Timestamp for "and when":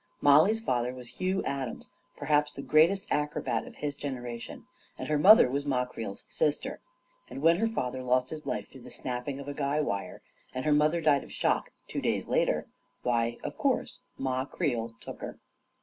7.29-7.57